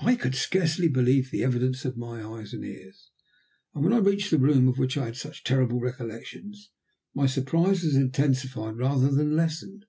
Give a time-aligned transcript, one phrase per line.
[0.00, 3.10] I could scarcely believe the evidence of my eyes and ears,
[3.74, 6.70] and when I reached the room of which I had such terrible recollections,
[7.12, 9.84] my surprise was intensified rather than lessened.